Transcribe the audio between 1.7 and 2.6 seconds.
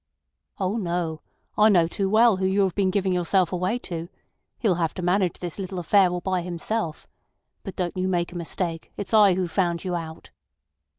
too well who